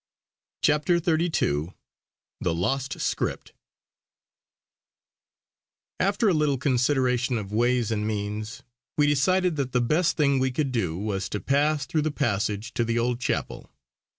CHAPTER 0.63 0.97
XXXII 0.97 1.75
THE 2.39 2.55
LOST 2.55 2.99
SCRIPT 2.99 3.53
After 5.99 6.27
a 6.27 6.33
little 6.33 6.57
consideration 6.57 7.37
of 7.37 7.51
ways 7.53 7.91
and 7.91 8.07
means, 8.07 8.63
we 8.97 9.05
decided 9.05 9.57
that 9.57 9.73
the 9.73 9.79
best 9.79 10.17
thing 10.17 10.39
we 10.39 10.49
could 10.49 10.71
do 10.71 10.97
was 10.97 11.29
to 11.29 11.39
pass 11.39 11.85
through 11.85 12.01
the 12.01 12.09
passage 12.09 12.73
to 12.73 12.83
the 12.83 12.97
old 12.97 13.19
chapel. 13.19 13.69